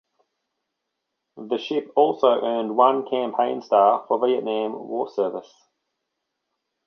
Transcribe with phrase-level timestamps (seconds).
[1.37, 5.53] The ship also earned one campaign star for Vietnam War service.